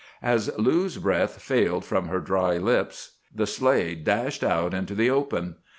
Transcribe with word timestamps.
"As 0.23 0.49
Lou's 0.57 0.97
breath 0.97 1.39
failed 1.39 1.85
from 1.85 2.07
her 2.07 2.19
dry 2.19 2.57
lips, 2.57 3.17
the 3.31 3.45
sleigh 3.45 3.93
dashed 3.93 4.43
out 4.43 4.73
into 4.73 4.95
the 4.95 5.11
open. 5.11 5.57